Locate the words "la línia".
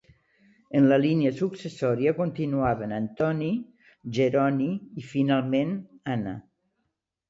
0.91-1.31